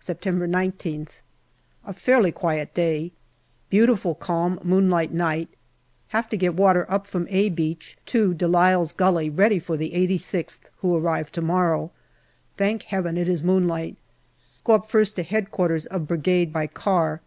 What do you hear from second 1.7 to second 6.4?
A fairly quiet day. Beautiful calm moonlight night. Have to